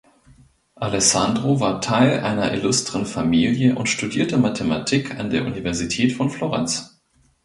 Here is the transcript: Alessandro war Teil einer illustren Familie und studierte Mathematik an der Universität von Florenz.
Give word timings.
Alessandro 0.77 1.59
war 1.59 1.79
Teil 1.79 2.21
einer 2.21 2.55
illustren 2.55 3.05
Familie 3.05 3.75
und 3.75 3.87
studierte 3.87 4.39
Mathematik 4.39 5.15
an 5.19 5.29
der 5.29 5.45
Universität 5.45 6.13
von 6.13 6.31
Florenz. 6.31 6.99